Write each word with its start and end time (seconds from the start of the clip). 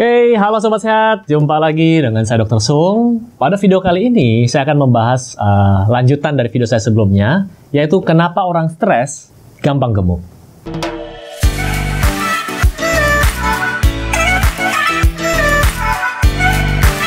Oke, 0.00 0.32
halo 0.32 0.56
Sobat 0.64 0.80
Sehat. 0.80 1.28
Jumpa 1.28 1.60
lagi 1.60 2.00
dengan 2.00 2.24
saya 2.24 2.40
Dr. 2.40 2.56
Sung. 2.56 3.20
Pada 3.36 3.60
video 3.60 3.84
kali 3.84 4.08
ini, 4.08 4.48
saya 4.48 4.64
akan 4.64 4.88
membahas 4.88 5.36
uh, 5.36 5.92
lanjutan 5.92 6.40
dari 6.40 6.48
video 6.48 6.64
saya 6.64 6.80
sebelumnya, 6.80 7.52
yaitu 7.68 8.00
kenapa 8.00 8.40
orang 8.40 8.72
stres 8.72 9.28
gampang 9.60 9.92
gemuk. 9.92 10.24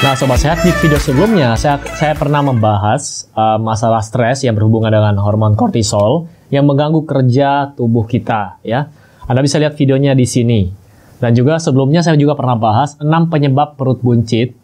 Nah, 0.06 0.14
Sobat 0.14 0.38
Sehat, 0.38 0.62
di 0.62 0.70
video 0.78 1.02
sebelumnya, 1.02 1.58
saya, 1.58 1.82
saya 1.98 2.14
pernah 2.14 2.46
membahas 2.46 3.26
uh, 3.34 3.58
masalah 3.58 4.06
stres 4.06 4.46
yang 4.46 4.54
berhubungan 4.54 4.94
dengan 4.94 5.18
hormon 5.18 5.58
kortisol 5.58 6.30
yang 6.54 6.70
mengganggu 6.70 7.10
kerja 7.10 7.74
tubuh 7.74 8.06
kita, 8.06 8.62
ya. 8.62 8.94
Anda 9.26 9.42
bisa 9.42 9.58
lihat 9.58 9.74
videonya 9.82 10.14
di 10.14 10.30
sini. 10.30 10.83
Dan 11.24 11.32
juga 11.40 11.56
sebelumnya 11.56 12.04
saya 12.04 12.20
juga 12.20 12.36
pernah 12.36 12.60
bahas 12.60 13.00
6 13.00 13.08
penyebab 13.32 13.80
perut 13.80 14.04
buncit. 14.04 14.60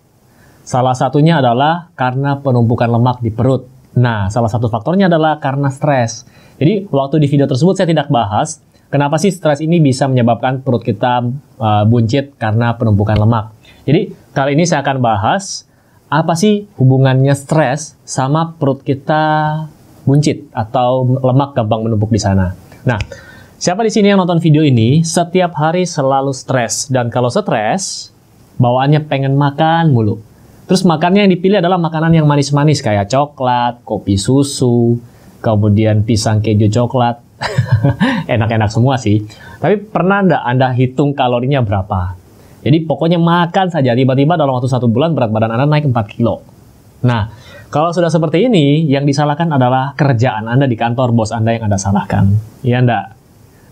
Salah 0.67 0.91
satunya 0.91 1.39
adalah 1.39 1.87
karena 1.95 2.35
penumpukan 2.43 2.91
lemak 2.91 3.23
di 3.23 3.31
perut. 3.31 3.63
Nah, 3.95 4.27
salah 4.27 4.51
satu 4.51 4.67
faktornya 4.67 5.07
adalah 5.07 5.39
karena 5.39 5.71
stres. 5.71 6.27
Jadi, 6.59 6.91
waktu 6.91 7.23
di 7.23 7.31
video 7.31 7.47
tersebut 7.47 7.79
saya 7.79 7.87
tidak 7.87 8.11
bahas 8.11 8.59
kenapa 8.91 9.15
sih 9.15 9.31
stres 9.31 9.63
ini 9.63 9.79
bisa 9.79 10.11
menyebabkan 10.11 10.59
perut 10.59 10.83
kita 10.83 11.23
uh, 11.63 11.87
buncit 11.87 12.35
karena 12.35 12.75
penumpukan 12.75 13.15
lemak. 13.15 13.55
Jadi, 13.87 14.11
kali 14.35 14.59
ini 14.59 14.67
saya 14.67 14.83
akan 14.83 14.99
bahas 14.99 15.63
apa 16.11 16.35
sih 16.35 16.67
hubungannya 16.75 17.39
stres 17.39 17.95
sama 18.03 18.51
perut 18.59 18.83
kita 18.83 19.23
buncit 20.03 20.51
atau 20.51 21.07
lemak 21.23 21.55
gampang 21.55 21.87
menumpuk 21.87 22.11
di 22.11 22.19
sana. 22.19 22.51
Nah, 22.83 22.99
Siapa 23.59 23.83
di 23.83 23.91
sini 23.91 24.07
yang 24.07 24.23
nonton 24.23 24.39
video 24.39 24.63
ini 24.63 25.03
setiap 25.03 25.51
hari 25.59 25.83
selalu 25.83 26.31
stres 26.31 26.87
dan 26.87 27.11
kalau 27.11 27.27
stres 27.27 28.07
bawaannya 28.55 29.03
pengen 29.03 29.35
makan 29.35 29.91
mulu. 29.91 30.15
Terus 30.63 30.87
makannya 30.87 31.27
yang 31.27 31.31
dipilih 31.35 31.59
adalah 31.59 31.75
makanan 31.75 32.15
yang 32.15 32.23
manis-manis 32.23 32.79
kayak 32.79 33.11
coklat, 33.11 33.83
kopi 33.83 34.15
susu, 34.15 34.95
kemudian 35.43 36.07
pisang 36.07 36.39
keju 36.39 36.71
coklat. 36.71 37.19
Enak-enak 38.31 38.71
semua 38.71 38.95
sih. 38.95 39.27
Tapi 39.59 39.75
pernah 39.75 40.23
enggak 40.23 40.43
Anda 40.47 40.71
hitung 40.71 41.11
kalorinya 41.11 41.59
berapa? 41.59 42.15
Jadi 42.63 42.87
pokoknya 42.87 43.19
makan 43.19 43.75
saja 43.75 43.91
tiba-tiba 43.91 44.39
dalam 44.39 44.55
waktu 44.55 44.71
satu 44.71 44.87
bulan 44.87 45.11
berat 45.11 45.35
badan 45.35 45.59
Anda 45.59 45.67
naik 45.67 45.91
4 45.91 46.15
kilo. 46.15 46.47
Nah, 47.03 47.27
kalau 47.67 47.91
sudah 47.91 48.07
seperti 48.07 48.47
ini, 48.47 48.87
yang 48.87 49.03
disalahkan 49.03 49.51
adalah 49.51 49.91
kerjaan 49.99 50.47
Anda 50.47 50.63
di 50.63 50.79
kantor 50.79 51.11
bos 51.11 51.35
Anda 51.35 51.59
yang 51.59 51.67
Anda 51.67 51.75
salahkan. 51.75 52.23
Iya 52.63 52.87
enggak? 52.87 53.18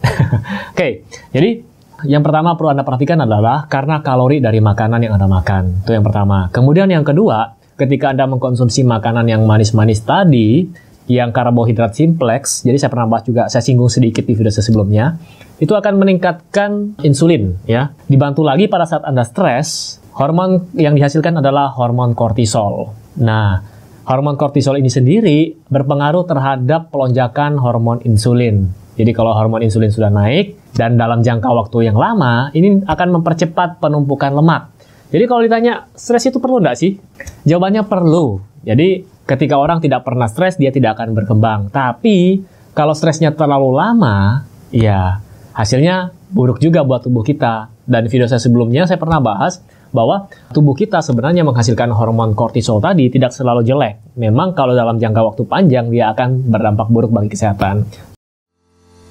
Oke, 0.73 0.77
okay, 0.77 0.91
jadi 1.33 1.63
yang 2.05 2.21
pertama 2.21 2.53
perlu 2.53 2.77
Anda 2.77 2.85
perhatikan 2.85 3.25
adalah 3.25 3.65
karena 3.65 4.05
kalori 4.05 4.37
dari 4.37 4.61
makanan 4.61 5.01
yang 5.01 5.17
Anda 5.17 5.25
makan. 5.25 5.81
Itu 5.81 5.97
yang 5.97 6.05
pertama. 6.05 6.45
Kemudian 6.53 6.93
yang 6.93 7.01
kedua, 7.01 7.57
ketika 7.73 8.13
Anda 8.13 8.29
mengkonsumsi 8.29 8.85
makanan 8.85 9.25
yang 9.25 9.41
manis-manis 9.49 10.05
tadi, 10.05 10.69
yang 11.09 11.33
karbohidrat 11.33 11.97
simplex, 11.97 12.61
jadi 12.61 12.77
saya 12.77 12.91
pernah 12.93 13.07
bahas 13.09 13.23
juga, 13.25 13.49
saya 13.49 13.63
singgung 13.63 13.89
sedikit 13.89 14.27
di 14.27 14.37
video 14.37 14.53
sebelumnya, 14.53 15.17
itu 15.57 15.73
akan 15.73 15.97
meningkatkan 15.97 17.01
insulin 17.01 17.57
ya. 17.65 17.95
Dibantu 18.05 18.45
lagi 18.45 18.69
pada 18.69 18.85
saat 18.85 19.01
Anda 19.01 19.25
stres, 19.25 19.97
hormon 20.13 20.69
yang 20.77 20.93
dihasilkan 20.93 21.41
adalah 21.41 21.73
hormon 21.73 22.13
kortisol. 22.13 22.93
Nah, 23.17 23.63
hormon 24.05 24.37
kortisol 24.37 24.77
ini 24.77 24.91
sendiri 24.93 25.57
berpengaruh 25.65 26.29
terhadap 26.29 26.93
pelonjakan 26.93 27.57
hormon 27.57 28.05
insulin. 28.05 28.69
Jadi 28.97 29.13
kalau 29.13 29.31
hormon 29.37 29.61
insulin 29.61 29.93
sudah 29.93 30.09
naik 30.09 30.57
dan 30.73 30.97
dalam 30.97 31.21
jangka 31.21 31.45
waktu 31.45 31.93
yang 31.93 31.97
lama, 31.97 32.49
ini 32.57 32.81
akan 32.81 33.21
mempercepat 33.21 33.77
penumpukan 33.77 34.33
lemak. 34.33 34.73
Jadi 35.13 35.23
kalau 35.29 35.41
ditanya, 35.45 35.87
stres 35.93 36.27
itu 36.27 36.41
perlu 36.41 36.59
nggak 36.59 36.75
sih? 36.75 36.97
Jawabannya 37.45 37.85
perlu. 37.85 38.41
Jadi 38.65 39.05
ketika 39.23 39.55
orang 39.55 39.79
tidak 39.79 40.03
pernah 40.03 40.25
stres, 40.27 40.59
dia 40.59 40.73
tidak 40.73 40.99
akan 40.99 41.13
berkembang. 41.13 41.71
Tapi 41.71 42.43
kalau 42.73 42.91
stresnya 42.97 43.31
terlalu 43.31 43.71
lama, 43.71 44.43
ya 44.73 45.21
hasilnya 45.55 46.11
buruk 46.33 46.59
juga 46.59 46.83
buat 46.83 47.05
tubuh 47.05 47.23
kita. 47.23 47.71
Dan 47.87 48.11
video 48.11 48.27
saya 48.27 48.43
sebelumnya 48.43 48.83
saya 48.83 48.99
pernah 48.99 49.23
bahas 49.23 49.63
bahwa 49.95 50.27
tubuh 50.51 50.75
kita 50.75 50.99
sebenarnya 50.99 51.47
menghasilkan 51.47 51.87
hormon 51.95 52.35
kortisol 52.35 52.83
tadi 52.83 53.07
tidak 53.07 53.31
selalu 53.31 53.63
jelek. 53.63 54.19
Memang 54.19 54.51
kalau 54.51 54.75
dalam 54.75 54.99
jangka 54.99 55.21
waktu 55.23 55.43
panjang 55.47 55.87
dia 55.87 56.11
akan 56.11 56.51
berdampak 56.51 56.91
buruk 56.91 57.15
bagi 57.15 57.31
kesehatan. 57.31 57.87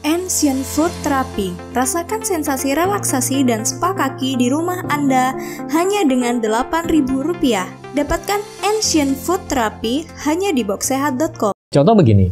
Ancient 0.06 0.62
Food 0.62 0.94
Therapy. 1.02 1.50
Rasakan 1.74 2.22
sensasi 2.22 2.78
relaksasi 2.78 3.42
dan 3.42 3.66
spa 3.66 3.90
kaki 3.90 4.38
di 4.38 4.46
rumah 4.46 4.86
Anda 4.86 5.34
hanya 5.74 6.06
dengan 6.06 6.38
Rp8.000. 6.38 7.42
Dapatkan 7.90 8.40
Ancient 8.62 9.18
Food 9.18 9.50
Therapy 9.50 10.06
hanya 10.22 10.54
di 10.54 10.62
boxsehat.com. 10.62 11.50
Contoh 11.74 11.94
begini, 11.98 12.30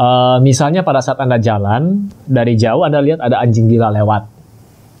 uh, 0.00 0.40
misalnya 0.40 0.80
pada 0.80 1.04
saat 1.04 1.20
Anda 1.20 1.36
jalan, 1.36 2.08
dari 2.24 2.56
jauh 2.56 2.88
Anda 2.88 3.04
lihat 3.04 3.20
ada 3.20 3.36
anjing 3.36 3.68
gila 3.68 3.92
lewat. 3.92 4.24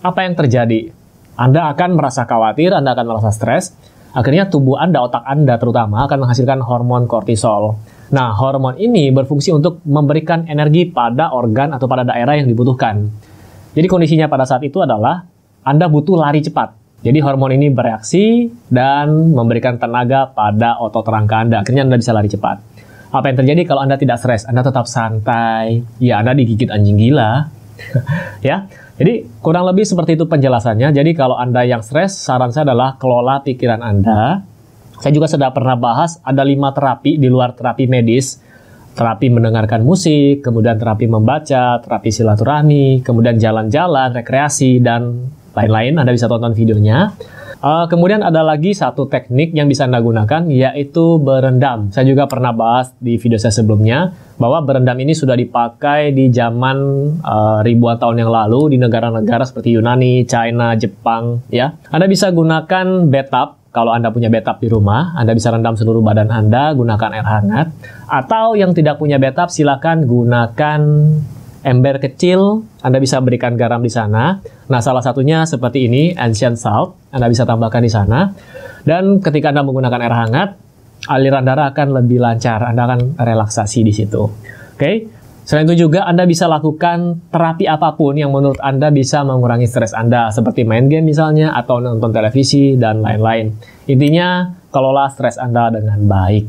Apa 0.04 0.28
yang 0.28 0.36
terjadi? 0.36 0.92
Anda 1.40 1.72
akan 1.72 1.96
merasa 1.96 2.28
khawatir, 2.28 2.76
Anda 2.76 2.92
akan 2.92 3.16
merasa 3.16 3.32
stres, 3.32 3.72
akhirnya 4.12 4.52
tubuh 4.52 4.76
Anda, 4.76 5.00
otak 5.00 5.24
Anda 5.24 5.56
terutama 5.56 6.04
akan 6.04 6.28
menghasilkan 6.28 6.60
hormon 6.68 7.08
kortisol. 7.08 7.80
Nah, 8.12 8.36
hormon 8.36 8.76
ini 8.76 9.08
berfungsi 9.08 9.54
untuk 9.54 9.80
memberikan 9.88 10.44
energi 10.44 10.90
pada 10.90 11.32
organ 11.32 11.72
atau 11.72 11.88
pada 11.88 12.04
daerah 12.04 12.36
yang 12.36 12.44
dibutuhkan. 12.50 13.08
Jadi 13.72 13.86
kondisinya 13.88 14.28
pada 14.28 14.44
saat 14.44 14.60
itu 14.62 14.84
adalah 14.84 15.24
Anda 15.64 15.88
butuh 15.88 16.20
lari 16.20 16.44
cepat. 16.44 16.76
Jadi 17.04 17.20
hormon 17.20 17.52
ini 17.56 17.68
bereaksi 17.68 18.48
dan 18.72 19.32
memberikan 19.32 19.76
tenaga 19.76 20.32
pada 20.32 20.80
otot 20.80 21.04
rangka 21.04 21.44
Anda. 21.44 21.60
Akhirnya 21.60 21.84
Anda 21.84 22.00
bisa 22.00 22.12
lari 22.16 22.28
cepat. 22.32 22.60
Apa 23.14 23.30
yang 23.30 23.44
terjadi 23.44 23.62
kalau 23.68 23.84
Anda 23.84 24.00
tidak 24.00 24.20
stres? 24.20 24.48
Anda 24.48 24.64
tetap 24.64 24.88
santai. 24.88 25.84
Ya, 26.00 26.20
Anda 26.24 26.32
digigit 26.32 26.72
anjing 26.72 26.96
gila. 26.96 27.48
ya. 28.48 28.68
Jadi 28.94 29.26
kurang 29.42 29.66
lebih 29.66 29.82
seperti 29.82 30.14
itu 30.14 30.24
penjelasannya. 30.30 30.94
Jadi 30.94 31.12
kalau 31.18 31.34
Anda 31.34 31.66
yang 31.66 31.82
stres, 31.82 32.14
saran 32.14 32.54
saya 32.54 32.70
adalah 32.70 32.94
kelola 32.96 33.42
pikiran 33.42 33.82
Anda 33.82 34.53
saya 35.04 35.12
juga 35.12 35.28
sudah 35.28 35.52
pernah 35.52 35.76
bahas 35.76 36.16
ada 36.24 36.40
lima 36.40 36.72
terapi 36.72 37.20
di 37.20 37.28
luar 37.28 37.52
terapi 37.52 37.84
medis. 37.84 38.40
Terapi 38.94 39.26
mendengarkan 39.28 39.84
musik, 39.84 40.40
kemudian 40.40 40.80
terapi 40.80 41.04
membaca, 41.04 41.82
terapi 41.82 42.08
silaturahmi, 42.08 43.04
kemudian 43.04 43.36
jalan-jalan, 43.36 44.16
rekreasi, 44.16 44.80
dan 44.80 45.28
lain-lain. 45.52 45.98
Anda 45.98 46.14
bisa 46.14 46.30
tonton 46.30 46.54
videonya. 46.56 47.12
Uh, 47.58 47.84
kemudian 47.90 48.22
ada 48.22 48.46
lagi 48.46 48.70
satu 48.70 49.10
teknik 49.10 49.50
yang 49.52 49.66
bisa 49.66 49.84
Anda 49.84 49.98
gunakan, 49.98 50.46
yaitu 50.46 51.18
berendam. 51.18 51.90
Saya 51.90 52.06
juga 52.06 52.30
pernah 52.30 52.54
bahas 52.54 52.94
di 53.02 53.18
video 53.18 53.34
saya 53.34 53.52
sebelumnya, 53.52 54.14
bahwa 54.38 54.62
berendam 54.62 54.96
ini 55.02 55.10
sudah 55.10 55.34
dipakai 55.34 56.14
di 56.14 56.30
zaman 56.30 56.78
uh, 57.18 57.66
ribuan 57.66 57.98
tahun 57.98 58.24
yang 58.24 58.30
lalu 58.30 58.72
di 58.72 58.78
negara-negara 58.78 59.42
seperti 59.42 59.74
Yunani, 59.74 60.22
China, 60.22 60.78
Jepang. 60.78 61.42
Ya, 61.50 61.76
Anda 61.90 62.06
bisa 62.06 62.30
gunakan 62.30 63.10
bathtub 63.10 63.63
kalau 63.74 63.90
Anda 63.90 64.14
punya 64.14 64.30
bathtub 64.30 64.62
di 64.62 64.70
rumah, 64.70 65.18
Anda 65.18 65.34
bisa 65.34 65.50
rendam 65.50 65.74
seluruh 65.74 65.98
badan 65.98 66.30
Anda, 66.30 66.70
gunakan 66.78 67.10
air 67.10 67.26
hangat. 67.26 67.74
Atau 68.06 68.54
yang 68.54 68.70
tidak 68.70 69.02
punya 69.02 69.18
bathtub, 69.18 69.50
silakan 69.50 70.06
gunakan 70.06 70.80
ember 71.66 71.98
kecil. 71.98 72.62
Anda 72.86 73.02
bisa 73.02 73.18
berikan 73.18 73.58
garam 73.58 73.82
di 73.82 73.90
sana. 73.90 74.38
Nah, 74.70 74.78
salah 74.78 75.02
satunya 75.02 75.42
seperti 75.42 75.90
ini, 75.90 76.14
ancient 76.14 76.54
salt. 76.54 76.94
Anda 77.10 77.26
bisa 77.26 77.42
tambahkan 77.42 77.82
di 77.82 77.90
sana. 77.90 78.30
Dan 78.86 79.18
ketika 79.18 79.50
Anda 79.50 79.66
menggunakan 79.66 80.00
air 80.06 80.14
hangat, 80.22 80.48
aliran 81.10 81.42
darah 81.42 81.74
akan 81.74 81.98
lebih 81.98 82.22
lancar. 82.22 82.62
Anda 82.62 82.86
akan 82.86 83.18
relaksasi 83.18 83.82
di 83.82 83.90
situ. 83.90 84.22
Oke, 84.22 84.78
okay? 84.78 84.96
Selain 85.44 85.68
itu 85.68 85.84
juga 85.84 86.08
Anda 86.08 86.24
bisa 86.24 86.48
lakukan 86.48 87.28
terapi 87.28 87.68
apa 87.68 87.92
pun 88.00 88.16
yang 88.16 88.32
menurut 88.32 88.56
Anda 88.64 88.88
bisa 88.88 89.20
mengurangi 89.28 89.68
stres 89.68 89.92
Anda, 89.92 90.32
seperti 90.32 90.64
main 90.64 90.88
game 90.88 91.04
misalnya, 91.04 91.52
atau 91.52 91.84
nonton 91.84 92.16
televisi, 92.16 92.80
dan 92.80 93.04
lain-lain. 93.04 93.52
Intinya, 93.84 94.56
kelola 94.72 95.12
stres 95.12 95.36
Anda 95.36 95.68
dengan 95.68 96.00
baik. 96.08 96.44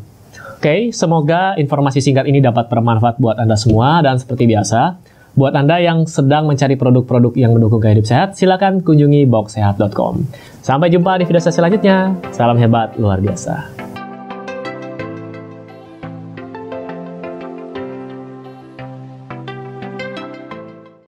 Oke, 0.55 0.95
semoga 0.95 1.59
informasi 1.59 1.99
singkat 1.99 2.23
ini 2.23 2.39
dapat 2.39 2.71
bermanfaat 2.71 3.19
buat 3.19 3.35
Anda 3.35 3.59
semua, 3.59 3.99
dan 3.99 4.15
seperti 4.15 4.47
biasa, 4.47 4.95
buat 5.35 5.51
Anda 5.51 5.83
yang 5.83 6.07
sedang 6.07 6.47
mencari 6.47 6.79
produk-produk 6.79 7.35
yang 7.35 7.51
mendukung 7.51 7.83
gaya 7.83 7.99
hidup 7.99 8.07
sehat, 8.07 8.39
silakan 8.39 8.79
kunjungi 8.79 9.27
boxsehat.com. 9.27 10.23
Sampai 10.63 10.87
jumpa 10.87 11.19
di 11.19 11.27
video 11.27 11.43
selanjutnya. 11.43 12.15
Salam 12.31 12.55
hebat 12.55 12.95
luar 12.95 13.19
biasa. 13.19 13.74